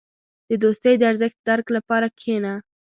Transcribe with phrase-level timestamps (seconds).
[0.49, 2.53] •د دوستۍ د ارزښت درک لپاره کښېنه.